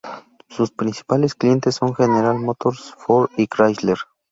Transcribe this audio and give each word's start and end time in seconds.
Sus 0.49 0.71
principales 0.71 1.35
clientes 1.35 1.75
son 1.75 1.93
General 1.93 2.33
Motors, 2.39 2.95
Ford 2.97 3.29
y 3.37 3.45
Chrysler. 3.45 3.99